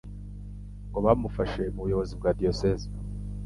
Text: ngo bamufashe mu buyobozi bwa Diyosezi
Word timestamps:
ngo 0.87 0.97
bamufashe 1.05 1.63
mu 1.73 1.81
buyobozi 1.85 2.13
bwa 2.19 2.31
Diyosezi 2.39 2.87